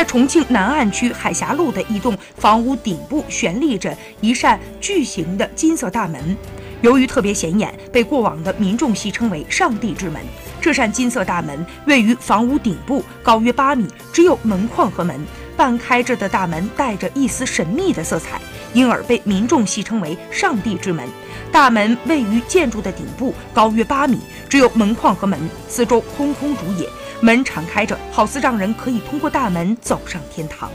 [0.00, 6.34] 在重庆南岸区海峡路的一栋房屋顶部悬立着一扇巨型的金色大门，
[6.80, 10.18] 由于特别显眼，被过往的民众戏称为“上帝之门”。
[10.58, 15.20] 这扇金色大门位于房屋顶部，高约八米，只有门框和门。
[15.54, 18.40] 半开着的大门带着一丝神秘的色彩，
[18.72, 21.08] 因而被民众戏称为“上帝之门”。
[21.52, 25.38] 大门位于建筑的顶部，高约八米，只有门框和门，
[25.68, 26.88] 四周空空如也。
[27.20, 30.70] 门敞开着，好似让人可以通过大门走上天堂。